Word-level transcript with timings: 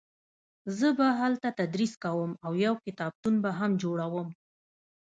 زه 0.77 0.87
به 0.97 1.07
هلته 1.19 1.47
تدریس 1.59 1.93
کوم 2.03 2.31
او 2.45 2.51
یو 2.65 2.75
کتابتون 2.85 3.35
به 3.43 3.51
هم 3.59 3.71
جوړوم 3.81 4.27